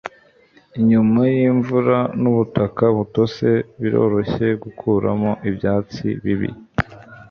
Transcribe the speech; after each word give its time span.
nyuma 0.89 1.19
yimvura 1.35 1.97
nubutaka 2.21 2.83
butose, 2.97 3.47
biroroshye 3.79 4.47
gukuramo 4.63 5.31
ibyatsi 5.49 6.05
bibi 6.23 6.49